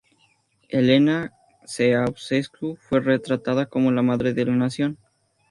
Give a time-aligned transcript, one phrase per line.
[0.69, 1.31] Elena
[1.63, 4.97] Ceaușescu fue retratada como la "Madre de la Nación".